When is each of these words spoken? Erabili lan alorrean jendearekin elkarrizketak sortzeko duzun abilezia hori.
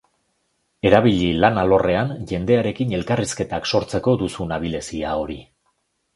Erabili 0.91 1.27
lan 1.43 1.59
alorrean 1.63 2.13
jendearekin 2.31 2.95
elkarrizketak 3.01 3.71
sortzeko 3.75 4.17
duzun 4.25 4.57
abilezia 4.59 5.15
hori. 5.23 5.41